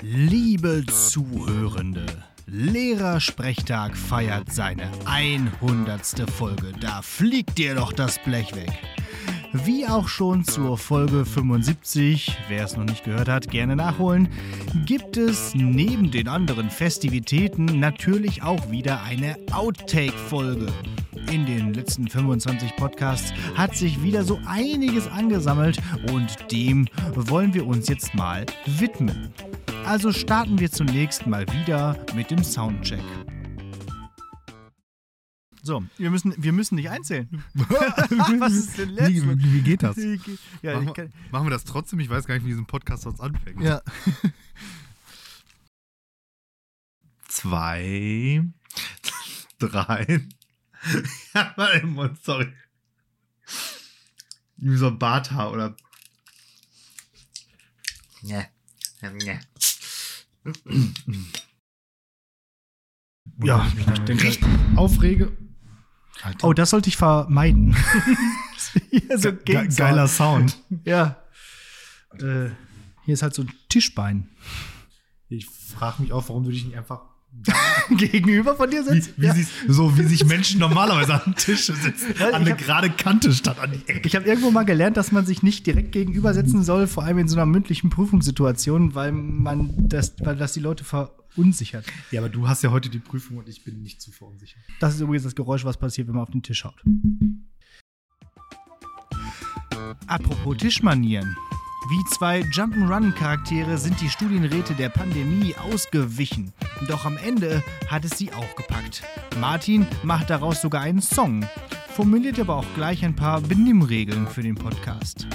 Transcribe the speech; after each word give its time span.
Liebe 0.00 0.84
Zuhörende, 0.86 2.06
Lehrersprechtag 2.46 3.96
feiert 3.96 4.52
seine 4.52 4.88
100. 5.06 6.30
Folge. 6.30 6.72
Da 6.80 7.02
fliegt 7.02 7.58
dir 7.58 7.74
doch 7.74 7.92
das 7.92 8.20
Blech 8.20 8.54
weg. 8.54 8.70
Wie 9.52 9.88
auch 9.88 10.06
schon 10.06 10.44
zur 10.44 10.78
Folge 10.78 11.24
75, 11.24 12.38
wer 12.46 12.64
es 12.64 12.76
noch 12.76 12.84
nicht 12.84 13.02
gehört 13.02 13.28
hat, 13.28 13.50
gerne 13.50 13.74
nachholen, 13.74 14.28
gibt 14.86 15.16
es 15.16 15.56
neben 15.56 16.12
den 16.12 16.28
anderen 16.28 16.70
Festivitäten 16.70 17.64
natürlich 17.64 18.44
auch 18.44 18.70
wieder 18.70 19.02
eine 19.02 19.36
Outtake-Folge. 19.50 20.68
In 21.32 21.44
den 21.44 21.74
letzten 21.74 22.06
25 22.06 22.76
Podcasts 22.76 23.32
hat 23.56 23.74
sich 23.74 24.00
wieder 24.00 24.22
so 24.22 24.38
einiges 24.46 25.08
angesammelt 25.08 25.80
und 26.12 26.52
dem 26.52 26.86
wollen 27.16 27.52
wir 27.52 27.66
uns 27.66 27.88
jetzt 27.88 28.14
mal 28.14 28.46
widmen. 28.64 29.32
Also 29.88 30.12
starten 30.12 30.58
wir 30.58 30.70
zunächst 30.70 31.26
mal 31.26 31.50
wieder 31.50 31.98
mit 32.14 32.30
dem 32.30 32.44
Soundcheck. 32.44 33.02
So, 35.62 35.82
wir 35.96 36.10
müssen, 36.10 36.34
wir 36.36 36.52
müssen 36.52 36.74
nicht 36.74 36.90
einzählen. 36.90 37.42
Was 37.54 38.52
ist 38.52 38.76
denn 38.76 38.90
letztes? 38.90 39.24
Wie, 39.24 39.38
wie, 39.38 39.54
wie 39.54 39.62
geht 39.62 39.82
das? 39.82 39.96
Ja, 40.60 40.78
machen, 40.78 40.94
wir, 40.94 41.10
machen, 41.30 41.46
wir, 41.46 41.50
das 41.50 41.64
trotzdem? 41.64 42.00
Ich 42.00 42.10
weiß 42.10 42.26
gar 42.26 42.34
nicht, 42.34 42.44
wie 42.44 42.50
diesen 42.50 42.66
Podcast 42.66 43.04
sonst 43.04 43.20
anfängt. 43.20 43.62
Ja. 43.62 43.80
Zwei, 47.28 48.44
drei. 49.58 50.28
ja, 51.32 51.54
warte, 51.56 52.14
sorry. 52.22 52.52
Wie 54.58 54.76
so 54.76 54.88
ein 54.88 54.98
Barthaar 54.98 55.50
oder. 55.50 55.74
Ja. 58.20 58.44
Ja. 59.00 59.38
Ja, 63.42 63.66
ich 63.76 63.86
mich 63.86 63.98
denke, 64.00 64.36
aufrege. 64.76 65.36
Alter. 66.22 66.48
Oh, 66.48 66.52
das 66.52 66.70
sollte 66.70 66.88
ich 66.88 66.96
vermeiden. 66.96 67.76
so 69.16 69.32
Ge 69.32 69.68
geiler 69.68 70.08
Sound. 70.08 70.58
Ja. 70.84 71.22
Äh, 72.14 72.50
hier 73.04 73.14
ist 73.14 73.22
halt 73.22 73.34
so 73.34 73.42
ein 73.42 73.52
Tischbein. 73.68 74.28
Ich 75.28 75.46
frage 75.46 76.02
mich 76.02 76.12
auch, 76.12 76.28
warum 76.28 76.44
du 76.44 76.50
dich 76.50 76.64
nicht 76.64 76.76
einfach 76.76 77.02
gegenüber 77.90 78.56
von 78.56 78.70
dir 78.70 78.82
sitzt. 78.82 79.16
Wie, 79.16 79.22
wie 79.22 79.26
ja. 79.26 79.34
so 79.68 79.96
wie 79.96 80.02
sich 80.04 80.24
Menschen 80.24 80.60
normalerweise 80.60 81.24
an 81.24 81.34
Tische 81.34 81.74
sitzen. 81.74 82.14
An 82.20 82.34
eine 82.34 82.50
hab, 82.50 82.58
gerade 82.58 82.90
Kante 82.90 83.32
statt 83.32 83.58
an 83.58 83.72
die 83.72 83.88
Ecke. 83.88 84.06
Ich 84.06 84.16
habe 84.16 84.26
irgendwo 84.26 84.50
mal 84.50 84.64
gelernt, 84.64 84.96
dass 84.96 85.12
man 85.12 85.26
sich 85.26 85.42
nicht 85.42 85.66
direkt 85.66 85.92
gegenüber 85.92 86.34
setzen 86.34 86.62
soll, 86.62 86.86
vor 86.86 87.04
allem 87.04 87.18
in 87.18 87.28
so 87.28 87.36
einer 87.36 87.46
mündlichen 87.46 87.90
Prüfungssituation, 87.90 88.94
weil 88.94 89.12
man 89.12 89.88
das, 89.88 90.14
weil 90.20 90.36
das 90.36 90.52
die 90.52 90.60
Leute 90.60 90.84
verunsichert. 90.84 91.86
Ja, 92.10 92.20
aber 92.20 92.28
du 92.28 92.48
hast 92.48 92.62
ja 92.62 92.70
heute 92.70 92.88
die 92.88 92.98
Prüfung 92.98 93.38
und 93.38 93.48
ich 93.48 93.64
bin 93.64 93.82
nicht 93.82 94.00
zu 94.02 94.10
verunsichert. 94.10 94.62
Das 94.80 94.94
ist 94.94 95.00
übrigens 95.00 95.24
das 95.24 95.34
Geräusch, 95.34 95.64
was 95.64 95.76
passiert, 95.76 96.08
wenn 96.08 96.14
man 96.14 96.24
auf 96.24 96.30
den 96.30 96.42
Tisch 96.42 96.64
haut. 96.64 96.82
Apropos 100.06 100.56
Tischmanieren. 100.56 101.36
Wie 101.90 102.04
zwei 102.04 102.40
Jump'n'Run-Charaktere 102.40 103.78
sind 103.78 103.98
die 104.02 104.10
Studienräte 104.10 104.74
der 104.74 104.90
Pandemie 104.90 105.54
ausgewichen. 105.56 106.52
Doch 106.86 107.06
am 107.06 107.16
Ende 107.16 107.64
hat 107.86 108.04
es 108.04 108.18
sie 108.18 108.30
auch 108.30 108.56
gepackt. 108.56 109.02
Martin 109.40 109.86
macht 110.02 110.28
daraus 110.28 110.60
sogar 110.60 110.82
einen 110.82 111.00
Song, 111.00 111.46
formuliert 111.88 112.38
aber 112.40 112.56
auch 112.56 112.74
gleich 112.74 113.06
ein 113.06 113.16
paar 113.16 113.40
Benimmregeln 113.40 114.26
für 114.26 114.42
den 114.42 114.54
Podcast. 114.54 115.26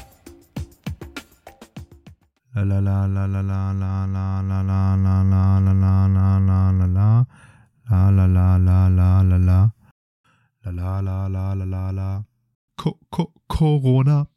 Corona. 13.47 14.28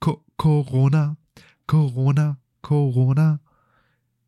Corona, 0.00 1.16
Corona, 1.66 2.38
Corona. 2.62 3.40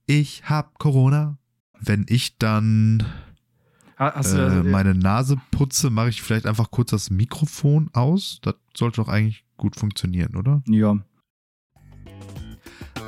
Ich 0.06 0.48
hab 0.48 0.78
Corona. 0.78 1.38
Wenn 1.78 2.04
ich 2.08 2.36
dann 2.36 3.06
Hast 4.00 4.32
äh, 4.32 4.62
meine 4.62 4.94
Nase 4.94 5.36
putze, 5.50 5.90
mache 5.90 6.08
ich 6.08 6.22
vielleicht 6.22 6.46
einfach 6.46 6.70
kurz 6.70 6.90
das 6.90 7.10
Mikrofon 7.10 7.90
aus. 7.92 8.38
Das 8.40 8.54
sollte 8.74 9.02
doch 9.02 9.08
eigentlich 9.08 9.44
gut 9.58 9.76
funktionieren, 9.76 10.36
oder? 10.36 10.62
Ja. 10.66 10.96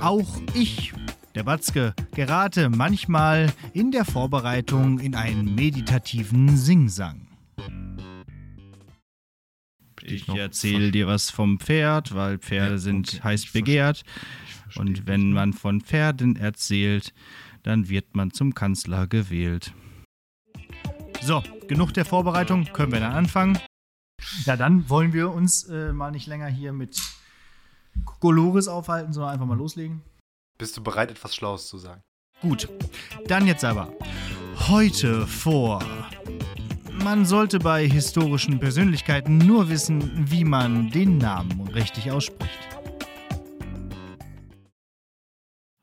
Auch 0.03 0.39
ich, 0.53 0.93
der 1.35 1.45
Batzke, 1.45 1.95
gerate 2.15 2.69
manchmal 2.69 3.51
in 3.73 3.91
der 3.91 4.05
Vorbereitung 4.05 4.99
in 4.99 5.15
einen 5.15 5.55
meditativen 5.55 6.59
Singsang. 6.59 7.22
Ich 10.05 10.29
erzähle 10.29 10.91
dir 10.91 11.07
was 11.07 11.31
vom 11.31 11.59
Pferd, 11.59 12.15
weil 12.15 12.39
Pferde 12.39 12.73
ja, 12.73 12.79
sind 12.79 13.09
okay. 13.09 13.23
heiß 13.23 13.53
begehrt. 13.53 14.03
Und 14.77 15.07
wenn 15.07 15.33
man 15.33 15.53
von 15.53 15.81
Pferden 15.81 16.37
erzählt, 16.37 17.13
dann 17.63 17.89
wird 17.89 18.17
man 18.17 18.33
zum 18.33 18.55
Kanzler 18.55 19.07
gewählt. 19.07 19.73
So, 21.21 21.43
genug 21.69 21.93
der 21.95 22.05
Vorbereitung, 22.05 22.65
können 22.73 22.93
wir 22.93 23.01
dann 23.01 23.13
anfangen. 23.13 23.59
Ja, 24.45 24.57
dann 24.57 24.89
wollen 24.89 25.13
wir 25.13 25.31
uns 25.31 25.65
äh, 25.65 25.93
mal 25.93 26.11
nicht 26.11 26.27
länger 26.27 26.49
hier 26.49 26.73
mit 26.73 27.01
Kokolores 28.05 28.69
aufhalten, 28.69 29.13
sondern 29.13 29.33
einfach 29.33 29.47
mal 29.47 29.57
loslegen. 29.57 30.03
Bist 30.59 30.77
du 30.77 30.83
bereit, 30.83 31.11
etwas 31.11 31.35
Schlaues 31.35 31.69
zu 31.69 31.79
sagen? 31.79 32.03
Gut, 32.41 32.69
dann 33.27 33.47
jetzt 33.47 33.65
aber. 33.65 33.93
Heute 34.69 35.27
vor 35.27 35.81
man 37.05 37.25
sollte 37.25 37.59
bei 37.59 37.89
historischen 37.89 38.61
Persönlichkeiten 38.61 39.39
nur 39.39 39.69
wissen, 39.69 40.31
wie 40.31 40.45
man 40.45 40.89
den 40.91 41.19
Namen 41.19 41.67
richtig 41.69 42.13
ausspricht. 42.13 42.69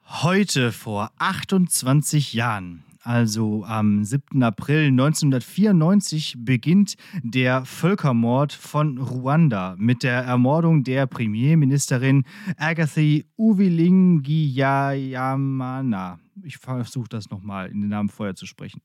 Heute 0.05 0.71
vor 0.71 1.11
28 1.17 2.33
Jahren, 2.33 2.85
also 3.01 3.65
am 3.65 4.05
7. 4.05 4.43
April 4.43 4.87
1994, 4.87 6.35
beginnt 6.37 6.95
der 7.21 7.65
Völkermord 7.65 8.53
von 8.53 8.97
Ruanda 8.97 9.75
mit 9.77 10.03
der 10.03 10.23
Ermordung 10.23 10.83
der 10.83 11.05
Premierministerin 11.05 12.23
Agatha 12.57 13.25
Uwilingiyamana. 13.37 16.19
Ich 16.43 16.57
versuche 16.57 17.09
das 17.09 17.29
nochmal 17.29 17.69
in 17.69 17.81
den 17.81 17.89
Namen 17.89 18.07
vorher 18.09 18.35
zu 18.35 18.45
sprechen. 18.45 18.81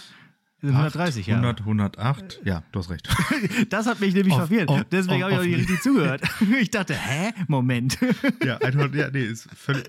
sind 0.60 0.70
130 0.70 1.26
Jahre. 1.26 1.40
100, 1.40 1.60
108. 1.60 2.40
Ja, 2.44 2.62
du 2.72 2.78
hast 2.78 2.90
recht. 2.90 3.08
Das 3.70 3.86
hat 3.86 4.00
mich 4.00 4.14
nämlich 4.14 4.32
Auf- 4.34 4.46
verwirrt. 4.48 4.68
auf- 4.68 4.84
Deswegen 4.90 5.22
habe 5.22 5.32
ich 5.34 5.38
auch 5.38 5.44
nicht 5.44 5.58
richtig 5.58 5.80
zugehört. 5.82 6.22
Ich 6.60 6.70
dachte, 6.70 6.94
hä? 6.94 7.32
Moment. 7.48 7.98
ja, 8.44 8.56
100, 8.58 8.94
ja, 8.94 9.10
nee, 9.10 9.24
ist 9.24 9.48
völlig, 9.54 9.84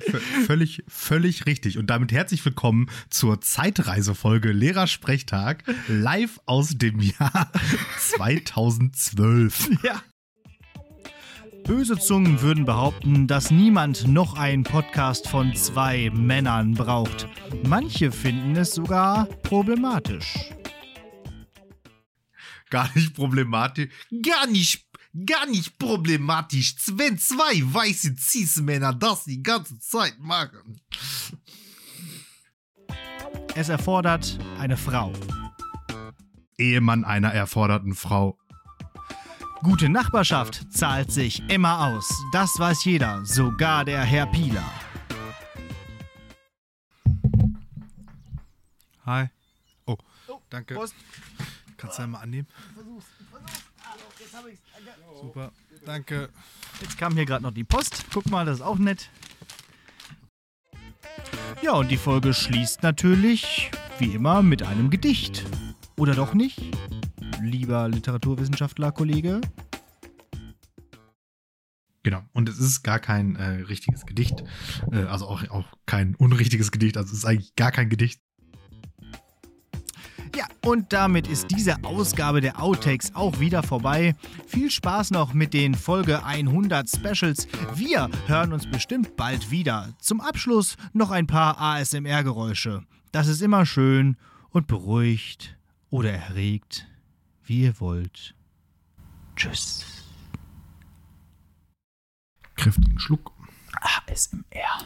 völlig, 0.46 0.84
völlig 0.88 1.46
richtig. 1.46 1.78
Und 1.78 1.90
damit 1.90 2.12
herzlich 2.12 2.44
willkommen 2.44 2.88
zur 3.10 3.40
Zeitreisefolge 3.42 4.52
Lehrersprechtag 4.52 5.64
live 5.88 6.40
aus 6.46 6.78
dem 6.78 7.00
Jahr 7.00 7.52
2012. 8.00 9.70
Ja. 9.84 10.02
Böse 11.66 11.98
Zungen 11.98 12.42
würden 12.42 12.66
behaupten, 12.66 13.26
dass 13.26 13.50
niemand 13.50 14.08
noch 14.08 14.38
einen 14.38 14.64
Podcast 14.64 15.28
von 15.28 15.56
zwei 15.56 16.12
Männern 16.12 16.76
braucht. 16.76 17.28
Manche 17.66 18.12
finden 18.12 18.56
es 18.56 18.76
sogar 18.76 19.26
problematisch. 19.42 20.52
Gar 22.70 22.92
nicht 22.94 23.16
problematisch. 23.16 23.90
Gar 24.22 24.46
nicht, 24.46 24.86
gar 25.26 25.48
nicht 25.48 25.80
problematisch, 25.80 26.76
wenn 26.94 27.18
zwei 27.18 27.62
weiße 27.64 28.16
Cis-Männer 28.16 28.94
das 28.94 29.24
die 29.24 29.42
ganze 29.42 29.80
Zeit 29.80 30.20
machen. 30.20 30.80
Es 33.56 33.70
erfordert 33.70 34.38
eine 34.60 34.78
Frau. 34.78 35.12
Ehemann 36.60 37.04
einer 37.04 37.34
erforderten 37.34 37.96
Frau. 37.96 38.38
Gute 39.64 39.90
Nachbarschaft 39.90 40.72
zahlt 40.72 41.12
sich 41.12 41.42
immer 41.50 41.88
aus. 41.88 42.08
Das 42.32 42.60
weiß 42.60 42.86
jeder, 42.86 43.26
sogar 43.26 43.86
der 43.86 44.02
Herr 44.04 44.28
Pieler. 44.28 44.64
Hi. 49.06 49.28
Oh, 49.86 49.98
danke. 50.50 50.76
Prost. 50.76 50.96
Kannst 51.78 51.98
du 51.98 52.04
ja 52.04 52.08
mal 52.08 52.20
annehmen? 52.20 52.48
Super, 55.22 55.52
danke. 55.86 56.30
Jetzt 56.82 56.98
kam 56.98 57.14
hier 57.14 57.26
gerade 57.26 57.44
noch 57.44 57.52
die 57.52 57.64
Post. 57.64 58.06
Guck 58.14 58.30
mal, 58.30 58.46
das 58.46 58.58
ist 58.58 58.64
auch 58.64 58.78
nett. 58.78 59.10
Ja, 61.62 61.74
und 61.74 61.90
die 61.90 61.98
Folge 61.98 62.34
schließt 62.34 62.84
natürlich, 62.84 63.72
wie 64.00 64.14
immer, 64.14 64.42
mit 64.44 64.64
einem 64.64 64.90
Gedicht. 64.90 65.46
Oder 65.98 66.14
doch 66.14 66.34
nicht? 66.34 66.75
Lieber 67.46 67.88
Literaturwissenschaftler-Kollege? 67.90 69.42
Genau. 72.04 72.22
Und 72.34 72.50
es 72.50 72.60
ist 72.60 72.84
gar 72.84 73.00
kein 73.00 73.36
äh, 73.36 73.62
richtiges 73.64 74.06
Gedicht. 74.06 74.44
Äh, 74.92 75.06
also 75.06 75.26
auch, 75.26 75.48
auch 75.50 75.66
kein 75.88 76.14
unrichtiges 76.16 76.72
Gedicht. 76.72 76.98
Also 76.98 77.12
es 77.12 77.20
ist 77.20 77.26
eigentlich 77.26 77.56
gar 77.56 77.72
kein 77.72 77.90
Gedicht. 77.90 78.22
Ja, 80.36 80.46
und 80.66 80.92
damit 80.92 81.28
ist 81.28 81.48
diese 81.50 81.84
Ausgabe 81.84 82.42
der 82.42 82.62
Outtakes 82.62 83.16
auch 83.16 83.40
wieder 83.40 83.64
vorbei. 83.64 84.16
Viel 84.46 84.70
Spaß 84.70 85.12
noch 85.12 85.34
mit 85.34 85.54
den 85.54 85.74
Folge 85.74 86.24
100 86.24 86.90
Specials. 86.90 87.48
Wir 87.74 88.10
hören 88.28 88.52
uns 88.52 88.70
bestimmt 88.70 89.16
bald 89.16 89.50
wieder. 89.50 89.94
Zum 90.00 90.20
Abschluss 90.20 90.76
noch 90.94 91.10
ein 91.10 91.26
paar 91.26 91.60
ASMR-Geräusche. 91.60 92.84
Das 93.14 93.28
ist 93.28 93.42
immer 93.42 93.66
schön 93.66 94.18
und 94.50 94.68
beruhigt 94.68 95.58
oder 95.90 96.12
erregt, 96.12 96.86
wie 97.46 97.64
ihr 97.64 97.80
wollt. 97.80 98.36
Tschüss. 99.36 99.86
Kräftigen 102.56 103.00
Schluck. 103.00 103.32
ASMR. 104.08 104.86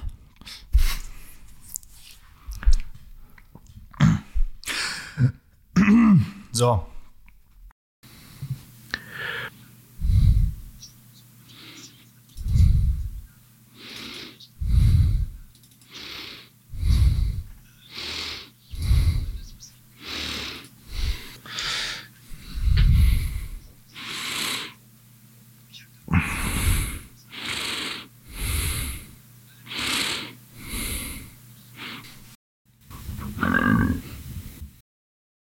So, 6.51 6.85